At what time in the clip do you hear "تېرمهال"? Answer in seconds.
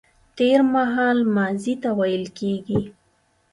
0.37-1.17